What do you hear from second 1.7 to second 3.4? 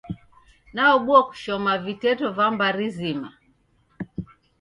viteto va mbari zima.